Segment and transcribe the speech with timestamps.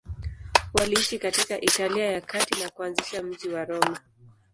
[0.73, 3.99] Waliishi katika Italia ya Kati na kuanzisha mji wa Roma.